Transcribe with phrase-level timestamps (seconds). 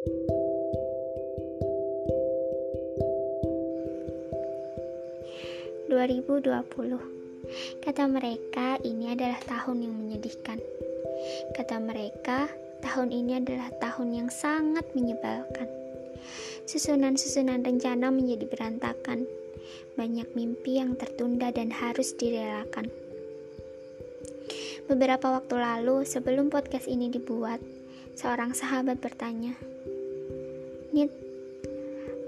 [0.00, 0.08] 2020
[7.84, 10.56] Kata mereka ini adalah tahun yang menyedihkan.
[11.52, 12.48] Kata mereka
[12.80, 15.68] tahun ini adalah tahun yang sangat menyebalkan.
[16.64, 19.28] Susunan-susunan rencana menjadi berantakan.
[20.00, 22.88] Banyak mimpi yang tertunda dan harus direlakan.
[24.88, 27.60] Beberapa waktu lalu sebelum podcast ini dibuat
[28.20, 29.56] Seorang sahabat bertanya
[30.90, 31.06] Nit,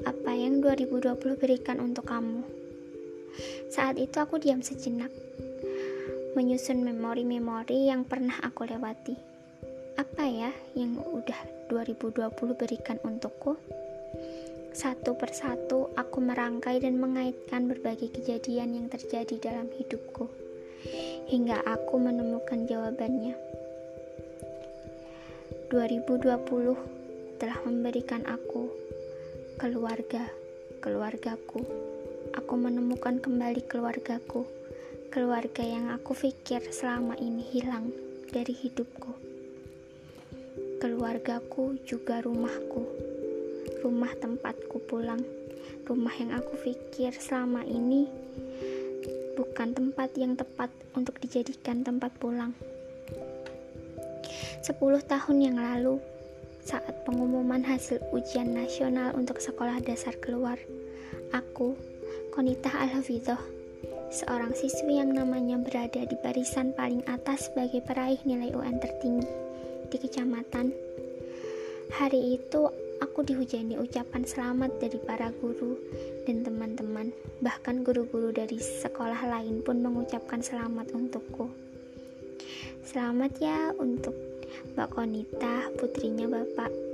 [0.06, 2.46] apa yang 2020 berikan untuk kamu?
[3.66, 5.10] Saat itu aku diam sejenak,
[6.38, 9.18] menyusun memori-memori yang pernah aku lewati.
[9.98, 13.58] Apa ya yang udah 2020 berikan untukku?
[14.70, 20.30] Satu persatu aku merangkai dan mengaitkan berbagai kejadian yang terjadi dalam hidupku.
[21.26, 23.34] Hingga aku menemukan jawabannya.
[25.66, 27.01] 2020
[27.42, 28.70] telah memberikan aku
[29.58, 30.30] keluarga,
[30.78, 31.66] keluargaku
[32.38, 34.46] aku menemukan kembali keluargaku,
[35.10, 37.90] keluarga yang aku pikir selama ini hilang
[38.30, 39.10] dari hidupku.
[40.78, 42.86] Keluargaku juga rumahku,
[43.82, 45.26] rumah tempatku pulang,
[45.82, 48.06] rumah yang aku pikir selama ini
[49.34, 52.54] bukan tempat yang tepat untuk dijadikan tempat pulang.
[54.62, 55.98] Sepuluh tahun yang lalu,
[56.62, 60.56] saat pengumuman hasil ujian nasional untuk sekolah dasar keluar,
[61.34, 61.74] aku
[62.32, 62.88] Konita al
[64.08, 69.28] seorang siswi yang namanya berada di barisan paling atas sebagai peraih nilai UN tertinggi
[69.92, 70.72] di kecamatan.
[71.92, 72.72] Hari itu
[73.04, 75.76] aku dihujani ucapan selamat dari para guru
[76.24, 77.12] dan teman-teman,
[77.44, 81.52] bahkan guru-guru dari sekolah lain pun mengucapkan selamat untukku.
[82.88, 84.31] Selamat ya untuk
[84.74, 86.92] Mbak Konita, putrinya Bapak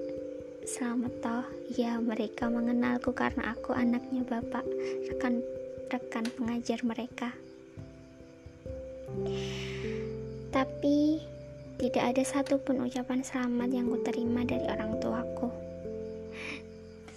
[0.69, 1.45] Selamat toh,
[1.81, 4.61] ya mereka mengenalku karena aku anaknya bapak,
[5.09, 5.41] rekan
[5.89, 7.33] rekan pengajar mereka.
[10.53, 11.25] Tapi
[11.81, 15.49] tidak ada satupun ucapan selamat yang kuterima dari orang tuaku.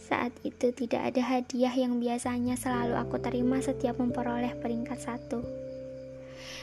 [0.07, 5.43] Saat itu tidak ada hadiah yang biasanya selalu aku terima setiap memperoleh peringkat satu.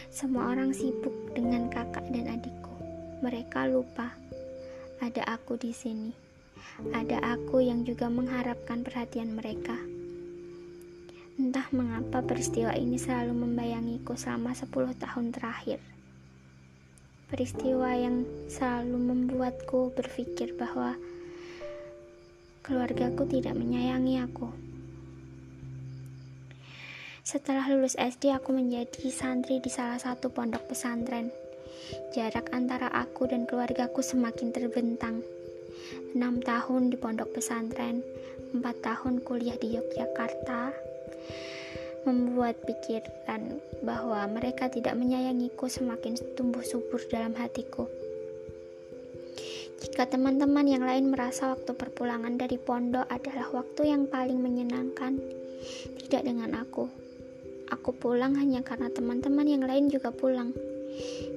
[0.08, 2.67] Semua orang sibuk dengan kakak dan adikku.
[3.20, 4.14] Mereka lupa
[4.98, 6.28] ada aku di sini
[6.94, 9.74] ada aku yang juga mengharapkan perhatian mereka.
[11.38, 15.78] Entah mengapa peristiwa ini selalu membayangiku selama 10 tahun terakhir.
[17.30, 20.94] Peristiwa yang selalu membuatku berpikir bahwa
[22.62, 24.50] keluargaku tidak menyayangi aku.
[27.22, 31.28] Setelah lulus SD, aku menjadi santri di salah satu pondok pesantren.
[32.14, 35.22] Jarak antara aku dan keluargaku semakin terbentang.
[36.12, 38.04] 6 tahun di pondok pesantren,
[38.52, 40.72] 4 tahun kuliah di Yogyakarta,
[42.08, 47.84] membuat pikiran bahwa mereka tidak menyayangiku semakin tumbuh subur dalam hatiku.
[49.78, 55.22] Jika teman-teman yang lain merasa waktu perpulangan dari pondok adalah waktu yang paling menyenangkan,
[56.02, 56.90] tidak dengan aku.
[57.68, 60.50] Aku pulang hanya karena teman-teman yang lain juga pulang.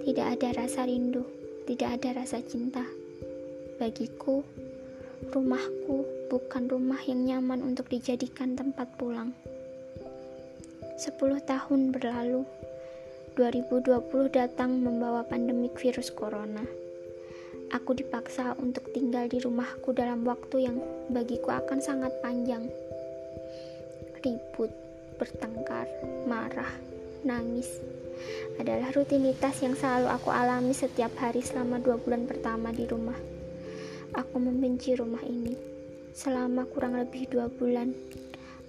[0.01, 1.21] Tidak ada rasa rindu,
[1.67, 2.81] tidak ada rasa cinta.
[3.77, 4.41] Bagiku,
[5.29, 9.35] rumahku bukan rumah yang nyaman untuk dijadikan tempat pulang.
[10.97, 12.47] Sepuluh tahun berlalu,
[13.37, 16.65] 2020 datang membawa pandemik virus corona.
[17.71, 22.67] Aku dipaksa untuk tinggal di rumahku dalam waktu yang bagiku akan sangat panjang.
[24.19, 24.69] Ribut,
[25.15, 25.87] bertengkar,
[26.27, 26.75] marah,
[27.23, 27.79] nangis
[28.61, 33.17] adalah rutinitas yang selalu aku alami setiap hari selama dua bulan pertama di rumah.
[34.13, 35.55] Aku membenci rumah ini.
[36.11, 37.95] Selama kurang lebih dua bulan,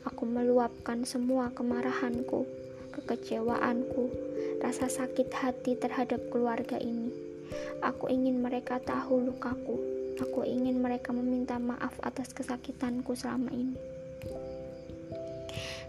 [0.06, 2.46] aku meluapkan semua kemarahanku,
[2.94, 4.04] kekecewaanku,
[4.62, 7.10] rasa sakit hati terhadap keluarga ini.
[7.82, 9.76] Aku ingin mereka tahu lukaku.
[10.22, 13.91] Aku ingin mereka meminta maaf atas kesakitanku selama ini.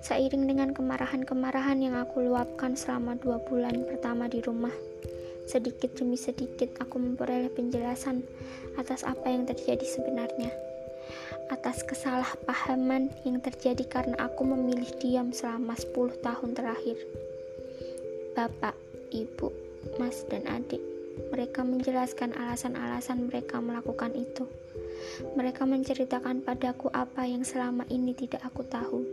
[0.03, 4.73] Seiring dengan kemarahan-kemarahan yang aku luapkan selama dua bulan pertama di rumah,
[5.43, 8.23] Sedikit demi sedikit aku memperoleh penjelasan
[8.79, 10.51] atas apa yang terjadi sebenarnya.
[11.51, 16.95] Atas kesalahpahaman yang terjadi karena aku memilih diam selama 10 tahun terakhir.
[18.33, 18.73] Bapak,
[19.11, 19.51] ibu,
[19.99, 20.79] mas, dan adik,
[21.29, 24.47] mereka menjelaskan alasan-alasan mereka melakukan itu.
[25.35, 29.03] Mereka menceritakan padaku apa yang selama ini tidak aku tahu.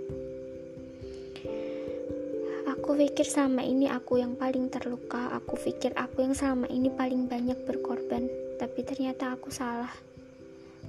[2.90, 5.30] Aku pikir selama ini aku yang paling terluka.
[5.38, 8.26] Aku pikir aku yang selama ini paling banyak berkorban.
[8.58, 9.94] Tapi ternyata aku salah.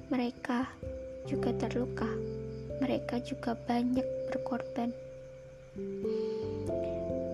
[0.09, 0.65] Mereka
[1.29, 2.09] juga terluka.
[2.81, 4.01] Mereka juga banyak
[4.33, 4.89] berkorban.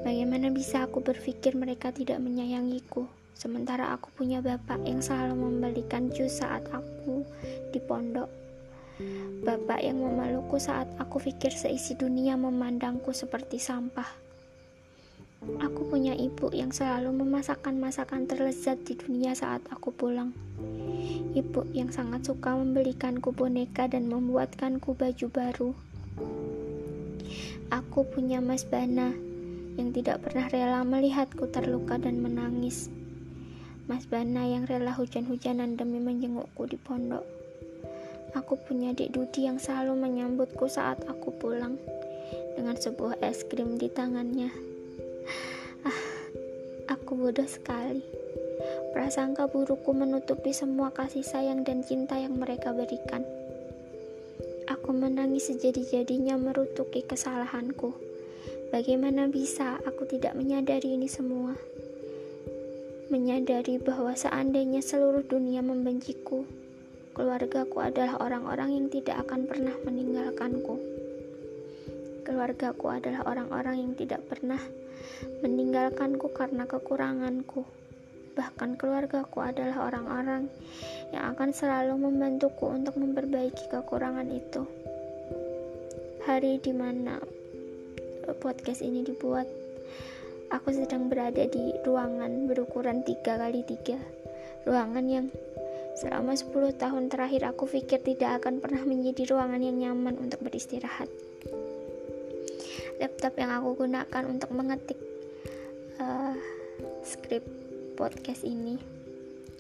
[0.04, 3.08] Bagaimana bisa aku berpikir mereka tidak menyayangiku,
[3.40, 7.24] sementara aku punya bapak yang selalu membelikan jus saat aku
[7.72, 8.28] di pondok.
[9.48, 14.26] Bapak yang memelukku saat aku pikir seisi dunia memandangku seperti sampah.
[15.38, 20.34] Aku punya ibu yang selalu memasakkan masakan terlezat di dunia saat aku pulang.
[21.38, 25.72] Ibu yang sangat suka membelikanku boneka dan membuatkanku baju baru.
[27.69, 29.13] Aku punya Mas Bana
[29.78, 32.90] yang tidak pernah rela melihatku terluka dan menangis.
[33.86, 37.22] Mas Bana yang rela hujan-hujanan demi menjengukku di pondok.
[38.33, 41.78] Aku punya Dek Dudi yang selalu menyambutku saat aku pulang
[42.57, 44.76] dengan sebuah es krim di tangannya.
[45.85, 46.01] Ah,
[46.91, 48.03] aku bodoh sekali.
[48.91, 53.21] Prasangka burukku menutupi semua kasih sayang dan cinta yang mereka berikan.
[54.68, 57.95] Aku menangis sejadi-jadinya merutuki kesalahanku.
[58.68, 61.56] Bagaimana bisa aku tidak menyadari ini semua?
[63.07, 66.44] Menyadari bahwa seandainya seluruh dunia membenciku,
[67.15, 70.75] keluargaku adalah orang-orang yang tidak akan pernah meninggalkanku.
[72.27, 74.59] Keluargaku adalah orang-orang yang tidak pernah
[75.42, 77.66] meninggalkanku karena kekuranganku.
[78.38, 80.50] Bahkan keluargaku adalah orang-orang
[81.10, 84.64] yang akan selalu membantuku untuk memperbaiki kekurangan itu.
[86.28, 87.18] Hari di mana
[88.38, 89.48] podcast ini dibuat,
[90.54, 94.18] aku sedang berada di ruangan berukuran 3 kali 3
[94.68, 95.31] Ruangan yang
[95.96, 101.08] selama 10 tahun terakhir aku pikir tidak akan pernah menjadi ruangan yang nyaman untuk beristirahat
[102.97, 104.99] laptop yang aku gunakan untuk mengetik
[106.01, 106.33] uh,
[107.05, 107.45] skrip
[107.97, 108.77] podcast ini.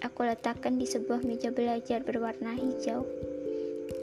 [0.05, 3.05] Aku letakkan di sebuah meja belajar berwarna hijau.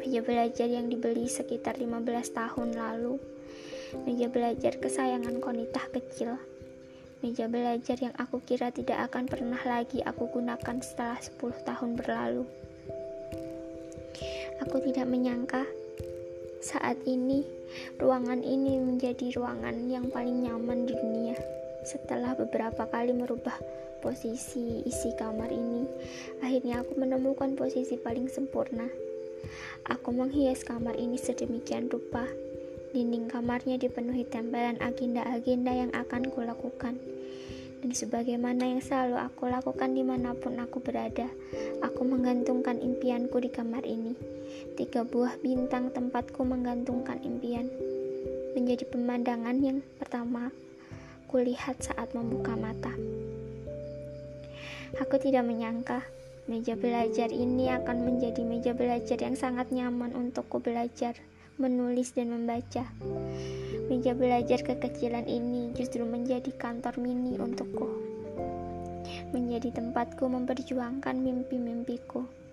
[0.03, 2.03] Meja belajar yang dibeli sekitar 15
[2.35, 3.19] tahun lalu.
[4.03, 6.35] Meja belajar kesayangan konitah kecil.
[7.23, 12.45] Meja belajar yang aku kira tidak akan pernah lagi aku gunakan setelah 10 tahun berlalu.
[14.67, 15.63] Aku tidak menyangka
[16.65, 17.45] saat ini,
[18.01, 21.37] ruangan ini menjadi ruangan yang paling nyaman di dunia.
[21.85, 23.53] Setelah beberapa kali merubah
[24.01, 25.85] posisi isi kamar ini,
[26.41, 28.89] akhirnya aku menemukan posisi paling sempurna.
[29.93, 32.25] Aku menghias kamar ini sedemikian rupa.
[32.97, 36.97] Dinding kamarnya dipenuhi tempelan agenda-agenda yang akan kulakukan.
[37.85, 41.29] Dan sebagaimana yang selalu aku lakukan di mana pun aku berada,
[41.85, 44.34] aku menggantungkan impianku di kamar ini
[44.75, 47.69] tiga buah bintang tempatku menggantungkan impian
[48.55, 50.49] menjadi pemandangan yang pertama
[51.29, 52.95] kulihat saat membuka mata.
[55.03, 56.07] Aku tidak menyangka
[56.47, 61.19] meja belajar ini akan menjadi meja belajar yang sangat nyaman untukku belajar,
[61.59, 62.87] menulis dan membaca.
[63.91, 67.91] Meja belajar kekecilan ini justru menjadi kantor mini untukku.
[69.35, 72.44] Menjadi tempatku memperjuangkan mimpi-mimpiku.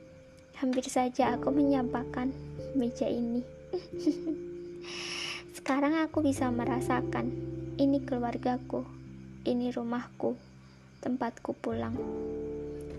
[0.59, 2.35] Hampir saja aku menyampaikan
[2.75, 3.45] meja ini.
[5.55, 7.31] Sekarang aku bisa merasakan
[7.79, 8.83] ini keluargaku,
[9.47, 10.35] ini rumahku,
[10.99, 11.95] tempatku pulang.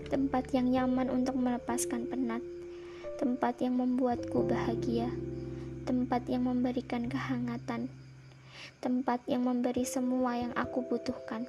[0.09, 2.41] Tempat yang nyaman untuk melepaskan penat,
[3.21, 5.11] tempat yang membuatku bahagia,
[5.85, 7.91] tempat yang memberikan kehangatan,
[8.79, 11.45] tempat yang memberi semua yang aku butuhkan.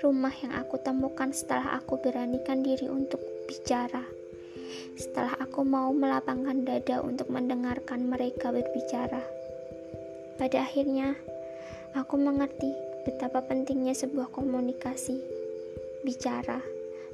[0.00, 4.23] Rumah yang aku temukan setelah aku beranikan diri untuk bicara
[4.98, 9.22] setelah aku mau melapangkan dada untuk mendengarkan mereka berbicara.
[10.34, 11.14] Pada akhirnya,
[11.94, 12.70] aku mengerti
[13.06, 15.20] betapa pentingnya sebuah komunikasi,
[16.02, 16.58] bicara,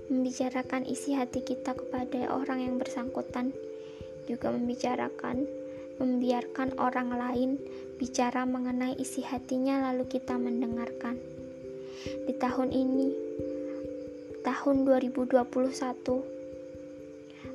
[0.09, 3.53] membicarakan isi hati kita kepada orang yang bersangkutan,
[4.25, 5.45] juga membicarakan,
[6.01, 7.51] membiarkan orang lain
[8.01, 11.21] bicara mengenai isi hatinya, lalu kita mendengarkan.
[12.25, 13.13] Di tahun ini,
[14.41, 16.40] tahun 2021,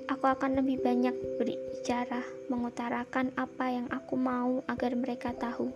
[0.05, 5.73] Aku akan lebih banyak berbicara, mengutarakan apa yang aku mau agar mereka tahu.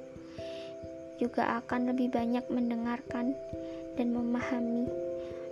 [1.17, 3.33] Juga akan lebih banyak mendengarkan
[3.97, 4.85] dan memahami,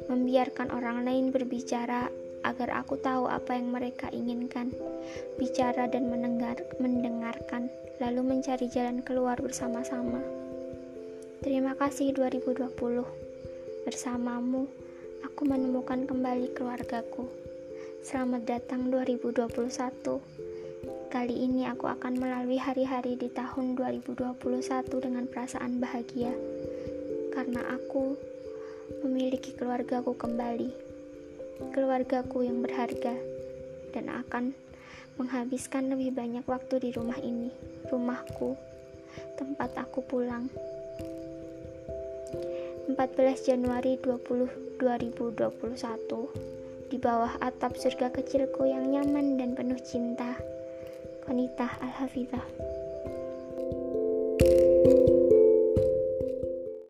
[0.06, 2.14] membiarkan orang lain berbicara
[2.46, 4.70] agar aku tahu apa yang mereka inginkan.
[5.42, 10.22] Bicara dan mendengar, mendengarkan, lalu mencari jalan keluar bersama-sama.
[11.42, 12.78] Terima kasih 2020.
[13.90, 14.70] Bersamamu,
[15.26, 17.47] aku menemukan kembali keluargaku.
[18.08, 19.52] Selamat datang 2021.
[21.12, 24.32] Kali ini aku akan melalui hari-hari di tahun 2021
[25.04, 26.32] dengan perasaan bahagia.
[27.36, 28.16] Karena aku
[29.04, 30.72] memiliki keluargaku kembali.
[31.76, 33.12] Keluargaku yang berharga
[33.92, 34.56] dan akan
[35.20, 37.52] menghabiskan lebih banyak waktu di rumah ini,
[37.92, 38.56] rumahku,
[39.36, 40.48] tempat aku pulang.
[42.88, 42.96] 14
[43.44, 46.57] Januari 20, 2021
[46.88, 50.40] di bawah atap surga kecilku yang nyaman dan penuh cinta.
[51.28, 52.77] Konita Al-Hafizah